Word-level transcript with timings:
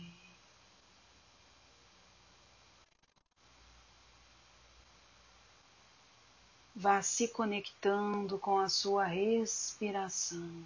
Vá 6.80 7.02
se 7.02 7.26
conectando 7.26 8.38
com 8.38 8.56
a 8.56 8.68
sua 8.68 9.04
respiração. 9.04 10.64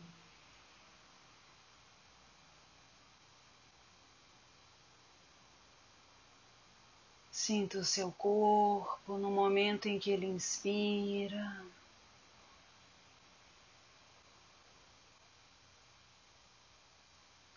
Sinta 7.30 7.78
o 7.78 7.84
seu 7.84 8.12
corpo 8.12 9.16
no 9.16 9.30
momento 9.30 9.86
em 9.86 9.98
que 9.98 10.10
ele 10.10 10.26
inspira. 10.26 11.64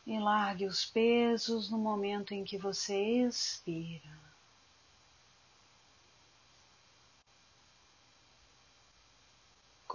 E 0.07 0.17
largue 0.17 0.65
os 0.65 0.85
pesos 0.85 1.69
no 1.69 1.77
momento 1.77 2.33
em 2.33 2.45
que 2.45 2.57
você 2.57 3.27
expira. 3.27 4.24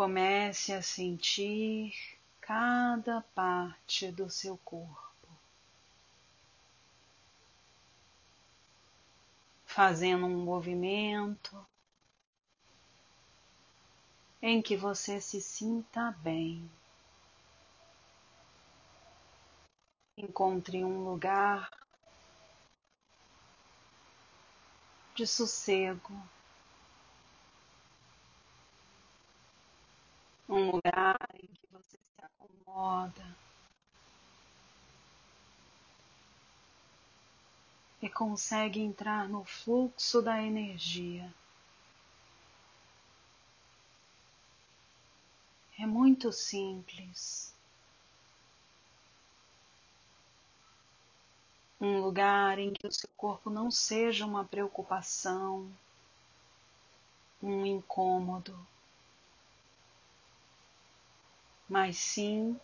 Comece 0.01 0.73
a 0.73 0.81
sentir 0.81 1.93
cada 2.41 3.21
parte 3.35 4.11
do 4.11 4.31
seu 4.31 4.57
corpo, 4.57 5.29
fazendo 9.67 10.25
um 10.25 10.43
movimento 10.43 11.55
em 14.41 14.63
que 14.63 14.75
você 14.75 15.21
se 15.21 15.39
sinta 15.39 16.13
bem. 16.23 16.67
Encontre 20.17 20.83
um 20.83 21.05
lugar 21.05 21.71
de 25.15 25.27
sossego. 25.27 26.19
Um 30.51 30.73
lugar 30.73 31.17
em 31.35 31.47
que 31.47 31.67
você 31.71 31.97
se 31.97 32.25
acomoda 32.25 33.37
e 38.03 38.09
consegue 38.09 38.81
entrar 38.81 39.29
no 39.29 39.45
fluxo 39.45 40.21
da 40.21 40.43
energia. 40.43 41.33
É 45.79 45.87
muito 45.87 46.33
simples. 46.33 47.55
Um 51.81 52.01
lugar 52.01 52.59
em 52.59 52.73
que 52.73 52.89
o 52.89 52.93
seu 52.93 53.09
corpo 53.17 53.49
não 53.49 53.71
seja 53.71 54.27
uma 54.27 54.45
preocupação, 54.45 55.71
um 57.41 57.65
incômodo 57.65 58.59
mas 61.71 61.97
sim 61.97 62.61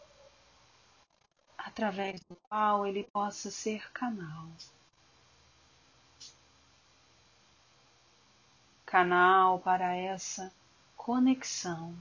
através 1.57 2.21
do 2.29 2.35
qual 2.49 2.85
ele 2.85 3.05
possa 3.05 3.53
ser 3.53 3.93
canal. 3.93 4.49
Canal 8.85 9.61
para 9.61 9.95
essa 9.95 10.53
conexão 10.97 11.97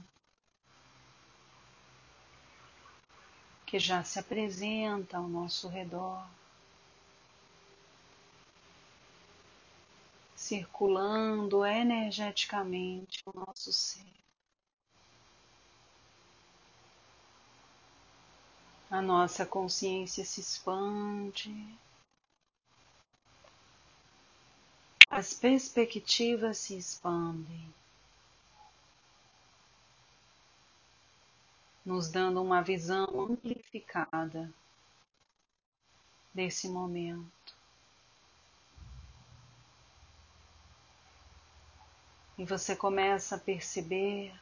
que 3.64 3.78
já 3.78 4.02
se 4.02 4.18
apresenta 4.18 5.16
ao 5.16 5.28
nosso 5.28 5.68
redor, 5.68 6.26
circulando 10.34 11.64
energeticamente 11.64 13.22
o 13.26 13.38
nosso 13.38 13.72
ser. 13.72 14.25
A 18.90 19.02
nossa 19.02 19.44
consciência 19.44 20.24
se 20.24 20.40
expande, 20.40 21.78
as 25.10 25.34
perspectivas 25.34 26.58
se 26.58 26.76
expandem, 26.76 27.72
nos 31.84 32.10
dando 32.10 32.42
uma 32.42 32.62
visão 32.62 33.06
amplificada 33.30 34.52
desse 36.34 36.68
momento. 36.68 37.56
E 42.38 42.44
você 42.44 42.76
começa 42.76 43.36
a 43.36 43.38
perceber 43.38 44.34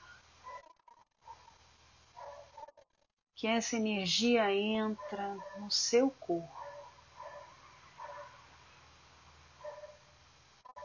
que 3.36 3.46
essa 3.46 3.76
energia 3.76 4.52
entra 4.54 5.38
no 5.56 5.70
seu 5.70 6.10
corpo, 6.10 6.48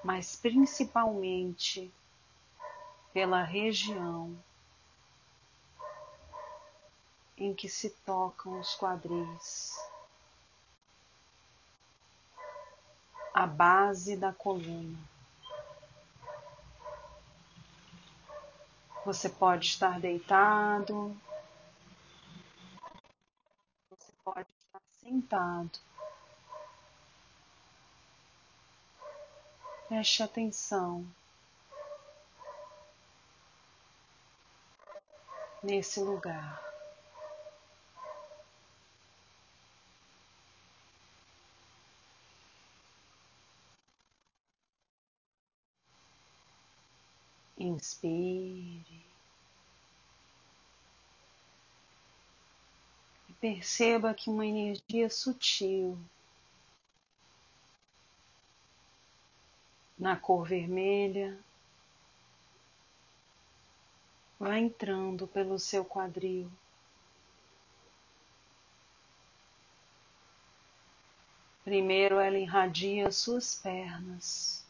mas 0.03 0.35
principalmente 0.35 1.91
pela 3.13 3.43
região 3.43 4.35
em 7.37 7.53
que 7.53 7.69
se 7.69 7.89
tocam 8.05 8.59
os 8.59 8.75
quadris, 8.75 9.89
a 13.33 13.47
base 13.47 14.17
da 14.17 14.33
coluna. 14.33 14.97
Você 19.05 19.29
pode 19.29 19.67
estar 19.67 19.99
deitado, 19.99 21.15
pode 24.33 24.47
estar 24.59 24.81
sentado. 25.01 25.79
Preste 29.87 30.21
atenção 30.21 31.05
nesse 35.63 35.99
lugar. 35.99 36.63
Inspire. 47.57 49.09
Perceba 53.39 54.13
que 54.13 54.29
uma 54.29 54.45
energia 54.45 55.09
sutil 55.09 55.97
na 59.97 60.15
cor 60.15 60.47
vermelha 60.47 61.37
vai 64.39 64.59
entrando 64.59 65.27
pelo 65.27 65.59
seu 65.59 65.83
quadril. 65.83 66.49
Primeiro 71.63 72.19
ela 72.19 72.39
irradia 72.39 73.11
suas 73.11 73.55
pernas, 73.55 74.65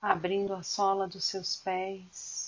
abrindo 0.00 0.54
a 0.54 0.62
sola 0.62 1.08
dos 1.08 1.24
seus 1.24 1.56
pés. 1.56 2.43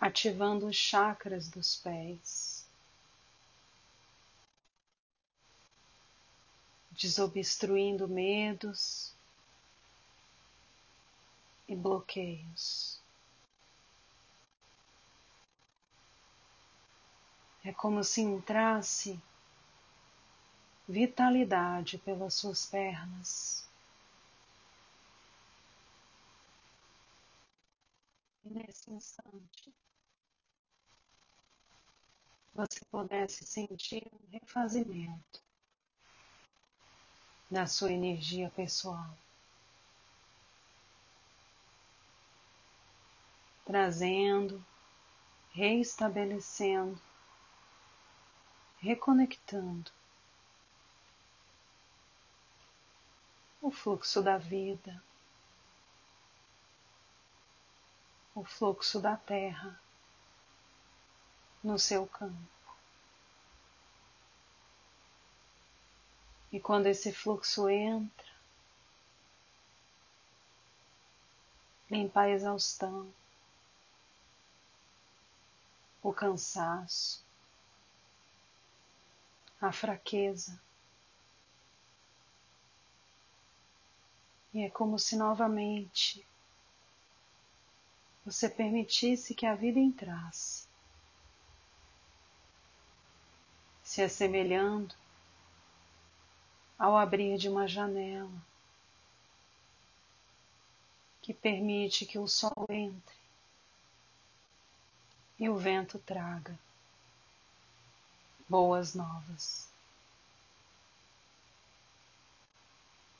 Ativando 0.00 0.66
os 0.66 0.76
chakras 0.76 1.48
dos 1.48 1.76
pés, 1.76 2.66
desobstruindo 6.92 8.08
medos 8.08 9.12
e 11.68 11.74
bloqueios. 11.74 13.00
É 17.64 17.72
como 17.72 18.02
se 18.02 18.22
entrasse 18.22 19.20
vitalidade 20.88 21.98
pelas 21.98 22.32
suas 22.34 22.64
pernas. 22.64 23.67
Nesse 28.50 28.90
instante, 28.90 29.72
você 32.54 32.84
pudesse 32.90 33.44
sentir 33.44 34.06
um 34.12 34.30
refazimento 34.30 35.42
da 37.50 37.66
sua 37.66 37.92
energia 37.92 38.50
pessoal. 38.50 39.16
Trazendo, 43.64 44.64
reestabelecendo, 45.52 47.00
reconectando 48.78 49.90
o 53.60 53.70
fluxo 53.70 54.22
da 54.22 54.38
vida, 54.38 55.02
o 58.38 58.44
fluxo 58.44 59.00
da 59.00 59.16
terra 59.16 59.80
no 61.62 61.76
seu 61.76 62.06
campo. 62.06 62.36
E 66.52 66.60
quando 66.60 66.86
esse 66.86 67.12
fluxo 67.12 67.68
entra, 67.68 68.28
limpa 71.90 72.20
a 72.20 72.30
exaustão, 72.30 73.12
o 76.00 76.12
cansaço, 76.12 77.24
a 79.60 79.72
fraqueza. 79.72 80.60
E 84.54 84.62
é 84.62 84.70
como 84.70 84.96
se 84.96 85.16
novamente 85.16 86.27
você 88.30 88.46
permitisse 88.46 89.34
que 89.34 89.46
a 89.46 89.54
vida 89.54 89.78
entrasse, 89.78 90.66
se 93.82 94.02
assemelhando 94.02 94.94
ao 96.78 96.94
abrir 96.94 97.38
de 97.38 97.48
uma 97.48 97.66
janela 97.66 98.30
que 101.22 101.32
permite 101.32 102.04
que 102.04 102.18
o 102.18 102.28
sol 102.28 102.66
entre 102.68 103.16
e 105.38 105.48
o 105.48 105.56
vento 105.56 105.98
traga 105.98 106.58
boas 108.46 108.94
novas. 108.94 109.66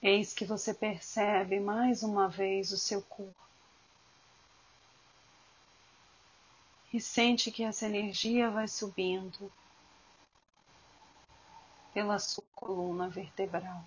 Eis 0.03 0.35
que 0.35 0.45
você 0.45 0.75
percebe 0.75 1.59
mais 1.59 2.03
uma 2.03 2.29
vez 2.29 2.73
o 2.73 2.77
seu 2.77 3.01
corpo 3.01 3.49
e 6.93 7.01
sente 7.01 7.51
que 7.51 7.63
essa 7.63 7.87
energia 7.87 8.51
vai 8.51 8.67
subindo 8.67 9.53
pela 11.93 12.19
sua 12.19 12.45
coluna 12.55 13.09
vertebral, 13.09 13.85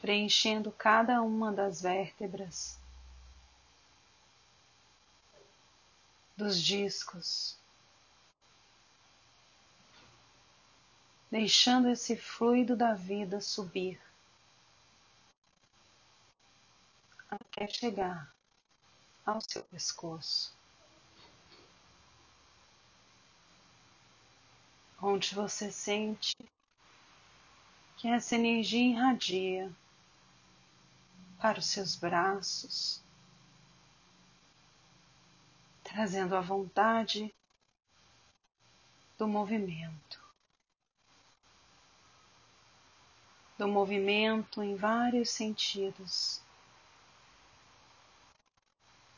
preenchendo 0.00 0.72
cada 0.72 1.22
uma 1.22 1.52
das 1.52 1.82
vértebras 1.82 2.80
dos 6.36 6.60
discos, 6.60 7.56
deixando 11.30 11.88
esse 11.88 12.16
fluido 12.16 12.76
da 12.76 12.94
vida 12.94 13.40
subir 13.40 14.00
até 17.30 17.66
chegar 17.68 18.32
ao 19.24 19.40
seu 19.40 19.62
pescoço. 19.64 20.54
onde 25.04 25.34
você 25.34 25.70
sente 25.70 26.34
que 27.96 28.08
essa 28.08 28.34
energia 28.34 28.88
irradia 28.88 29.70
para 31.38 31.58
os 31.58 31.66
seus 31.66 31.94
braços, 31.94 33.02
trazendo 35.82 36.34
a 36.34 36.40
vontade 36.40 37.32
do 39.18 39.28
movimento. 39.28 40.24
Do 43.58 43.68
movimento 43.68 44.62
em 44.62 44.74
vários 44.74 45.28
sentidos. 45.28 46.40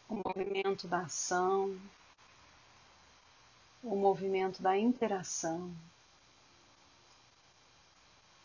O 0.09 0.15
movimento 0.15 0.87
da 0.87 1.01
ação, 1.01 1.81
o 3.83 3.97
movimento 3.97 4.63
da 4.63 4.77
interação, 4.77 5.75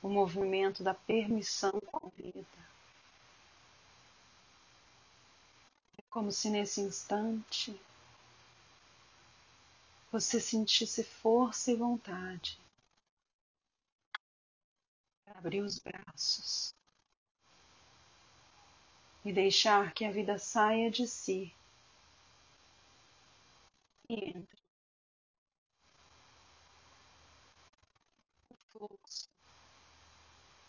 o 0.02 0.10
movimento 0.10 0.84
da 0.84 0.94
permissão 0.94 1.80
com 1.80 2.08
a 2.08 2.10
vida. 2.10 2.46
É 5.98 6.02
como 6.10 6.32
se 6.32 6.50
nesse 6.50 6.82
instante 6.82 7.80
você 10.12 10.42
sentisse 10.42 11.04
força 11.04 11.72
e 11.72 11.76
vontade 11.76 12.60
para 15.24 15.40
abrir 15.40 15.62
os 15.62 15.80
braços 15.80 16.74
e 19.24 19.32
deixar 19.32 19.94
que 19.94 20.06
a 20.06 20.12
vida 20.12 20.38
saia 20.38 20.90
de 20.90 21.08
si 21.08 21.54
e 24.10 24.16
entre 24.38 24.62
fluxo 28.72 29.30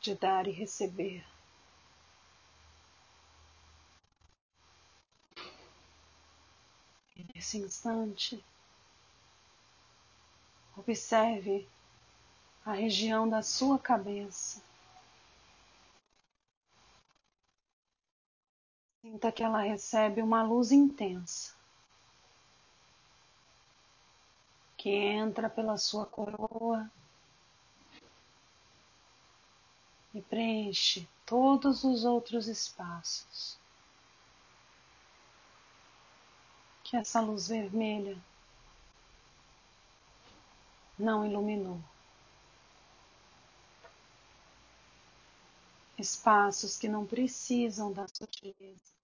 de 0.00 0.14
dar 0.14 0.46
e 0.46 0.50
receber. 0.50 1.24
E 7.16 7.24
nesse 7.34 7.58
instante, 7.58 8.44
observe 10.76 11.68
a 12.64 12.72
região 12.72 13.28
da 13.28 13.42
sua 13.42 13.78
cabeça. 13.78 14.62
Sinta 19.12 19.30
que 19.30 19.42
ela 19.42 19.60
recebe 19.60 20.22
uma 20.22 20.42
luz 20.42 20.72
intensa 20.72 21.54
que 24.74 24.88
entra 24.88 25.50
pela 25.50 25.76
sua 25.76 26.06
coroa 26.06 26.90
e 30.14 30.22
preenche 30.22 31.06
todos 31.26 31.84
os 31.84 32.06
outros 32.06 32.48
espaços. 32.48 33.58
Que 36.82 36.96
essa 36.96 37.20
luz 37.20 37.48
vermelha 37.48 38.18
não 40.98 41.22
iluminou. 41.22 41.78
Espaços 45.98 46.78
que 46.78 46.88
não 46.88 47.04
precisam 47.04 47.92
da 47.92 48.08
sutileza, 48.08 49.01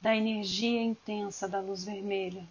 da 0.00 0.14
energia 0.14 0.82
intensa 0.82 1.48
da 1.48 1.60
luz 1.60 1.84
vermelha, 1.84 2.46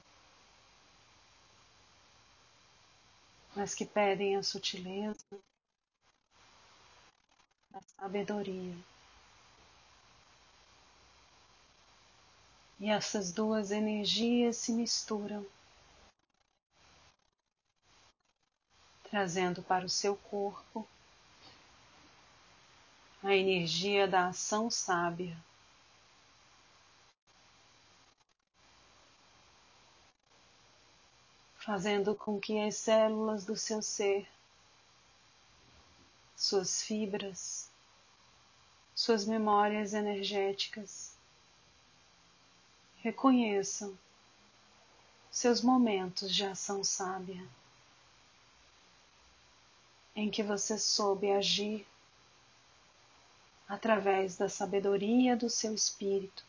mas 3.55 3.75
que 3.75 3.85
pedem 3.85 4.35
a 4.35 4.41
sutileza, 4.41 5.23
da 7.69 7.81
sabedoria. 7.81 8.75
E 12.79 12.89
essas 12.89 13.31
duas 13.31 13.71
energias 13.71 14.57
se 14.57 14.73
misturam, 14.73 15.45
trazendo 19.03 19.61
para 19.61 19.85
o 19.85 19.89
seu 19.89 20.17
corpo 20.17 20.87
a 23.23 23.33
energia 23.33 24.07
da 24.07 24.27
ação 24.27 24.69
sábia. 24.69 25.37
Fazendo 31.65 32.13
com 32.13 32.41
que 32.41 32.59
as 32.59 32.75
células 32.75 33.45
do 33.45 33.55
seu 33.55 33.81
ser 33.81 34.27
suas 36.35 36.81
fibras, 36.81 37.71
suas 38.93 39.25
memórias 39.25 39.93
energéticas. 39.93 41.17
Reconheçam 42.97 43.97
seus 45.31 45.61
momentos 45.61 46.35
de 46.35 46.43
ação 46.43 46.83
sábia, 46.83 47.47
em 50.13 50.29
que 50.29 50.43
você 50.43 50.77
soube 50.77 51.31
agir 51.31 51.87
através 53.69 54.35
da 54.35 54.49
sabedoria 54.49 55.37
do 55.37 55.49
seu 55.49 55.73
espírito 55.73 56.45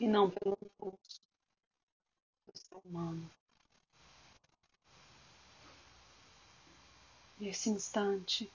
e 0.00 0.08
não 0.08 0.28
pelo 0.28 0.58
impulso 0.60 1.26
humano. 2.84 3.30
Nesse 7.38 7.68
instante, 7.68 8.50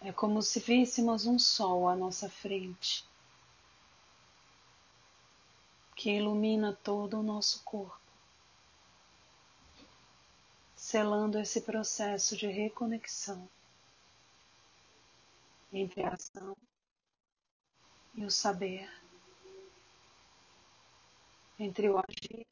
é 0.00 0.12
como 0.12 0.42
se 0.42 0.60
víssemos 0.60 1.26
um 1.26 1.38
sol 1.38 1.88
à 1.88 1.96
nossa 1.96 2.28
frente, 2.28 3.04
que 5.94 6.10
ilumina 6.10 6.72
todo 6.72 7.20
o 7.20 7.22
nosso 7.22 7.62
corpo, 7.62 8.00
selando 10.74 11.38
esse 11.38 11.60
processo 11.60 12.36
de 12.36 12.46
reconexão 12.48 13.48
entre 15.72 16.02
a 16.02 16.10
ação 16.10 16.56
e 18.14 18.24
o 18.24 18.30
saber, 18.30 18.88
entre 21.58 21.88
o 21.88 21.98
agir 21.98 22.46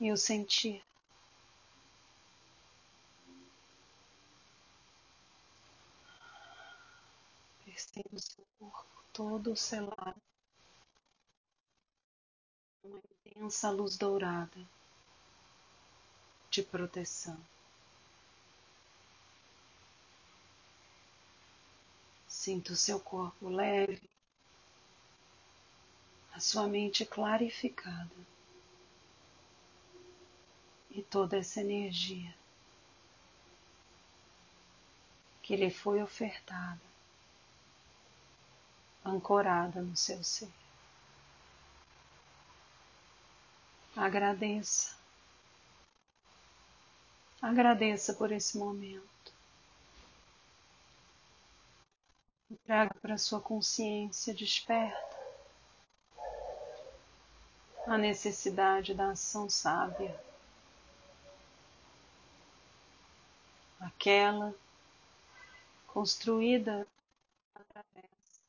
e 0.00 0.12
o 0.12 0.16
sentir. 0.16 0.84
Perceba 7.64 8.08
o 8.12 8.18
seu 8.18 8.46
corpo 8.58 9.04
todo 9.12 9.56
selado, 9.56 10.20
uma 12.84 12.98
intensa 12.98 13.70
luz 13.70 13.96
dourada 13.96 14.66
de 16.50 16.62
proteção. 16.62 17.38
Sinta 22.28 22.72
o 22.72 22.76
seu 22.76 23.00
corpo 23.00 23.48
leve, 23.48 24.08
a 26.36 26.40
sua 26.40 26.68
mente 26.68 27.06
clarificada 27.06 28.10
e 30.90 31.02
toda 31.02 31.38
essa 31.38 31.62
energia 31.62 32.34
que 35.42 35.56
lhe 35.56 35.70
foi 35.70 36.02
ofertada, 36.02 36.78
ancorada 39.02 39.80
no 39.80 39.96
seu 39.96 40.22
ser. 40.22 40.52
Agradeça. 43.96 44.94
Agradeça 47.40 48.12
por 48.12 48.30
esse 48.30 48.58
momento. 48.58 49.32
Traga 52.66 52.94
para 53.00 53.16
sua 53.16 53.40
consciência 53.40 54.34
desperta 54.34 55.15
a 57.86 57.96
necessidade 57.96 58.92
da 58.92 59.10
ação 59.10 59.48
sábia, 59.48 60.18
aquela 63.78 64.52
construída 65.86 66.86
através 67.54 68.40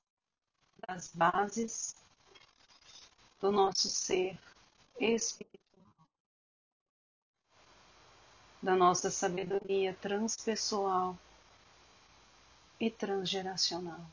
das 0.87 1.13
bases 1.13 1.95
do 3.39 3.51
nosso 3.51 3.87
ser 3.89 4.39
espiritual, 4.99 6.07
da 8.61 8.75
nossa 8.75 9.11
sabedoria 9.11 9.93
transpessoal 10.01 11.15
e 12.79 12.89
transgeracional, 12.89 14.03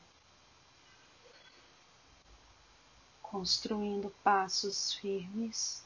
construindo 3.35 4.09
passos 4.23 4.93
firmes. 4.93 5.83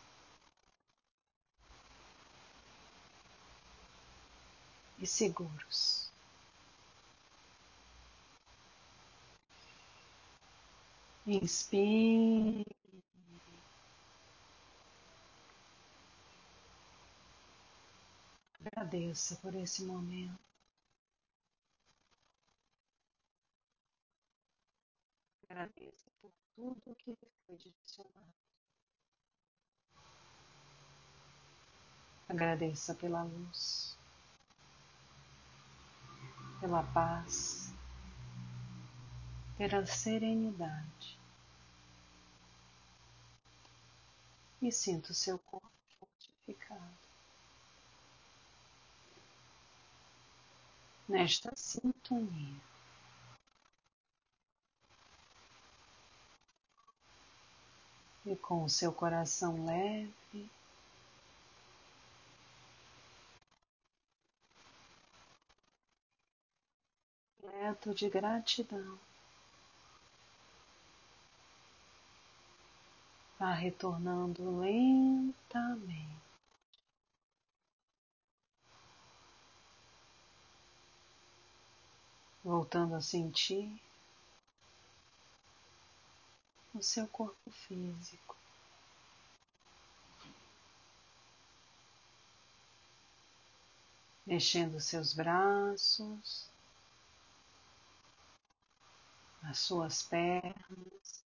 E 4.99 5.07
seguros. 5.07 6.11
Inspire. 11.25 12.65
Agradeça 18.59 19.35
por 19.37 19.55
esse 19.55 19.83
momento. 19.83 20.37
Agradeça 25.49 26.08
tudo 26.59 26.95
que 26.95 27.17
foi 27.47 27.55
direcionado. 27.55 28.33
Agradeça 32.27 32.93
pela 32.93 33.23
luz, 33.23 33.97
pela 36.59 36.83
paz, 36.83 37.73
pela 39.57 39.85
serenidade. 39.85 41.17
E 44.61 44.69
sinta 44.69 45.13
o 45.13 45.15
seu 45.15 45.39
corpo 45.39 45.71
fortificado. 45.97 46.99
Nesta 51.07 51.55
sintonia. 51.55 52.68
E 58.25 58.35
com 58.35 58.63
o 58.63 58.69
seu 58.69 58.91
coração 58.91 59.65
leve. 59.65 60.49
Completo 67.41 67.93
de 67.93 68.09
gratidão. 68.09 68.97
Vá 73.37 73.53
retornando 73.53 74.59
lentamente. 74.59 76.19
Voltando 82.43 82.95
a 82.95 83.01
sentir 83.01 83.79
o 86.79 86.83
seu 86.83 87.07
corpo 87.07 87.51
físico. 87.51 88.37
Mexendo 94.25 94.79
seus 94.79 95.13
braços, 95.13 96.49
as 99.43 99.59
suas 99.59 100.03
pernas, 100.03 101.23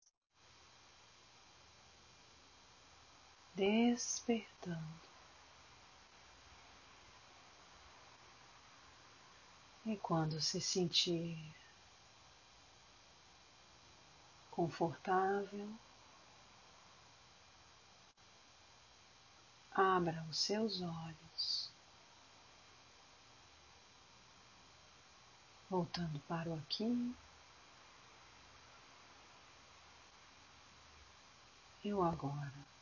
despertando. 3.54 5.04
E 9.86 9.98
quando 9.98 10.42
se 10.42 10.62
sentir 10.62 11.63
confortável. 14.54 15.68
Abra 19.72 20.24
os 20.30 20.38
seus 20.38 20.80
olhos, 20.84 21.72
voltando 25.68 26.20
para 26.28 26.52
o 26.52 26.54
aqui 26.54 27.16
e 31.84 31.92
o 31.92 32.04
agora. 32.04 32.73